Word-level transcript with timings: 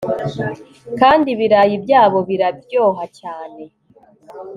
Kandi 0.99 1.27
ibirayi 1.33 1.75
byaho 1.83 2.17
biraryoha 2.27 3.03
cyane 3.19 3.61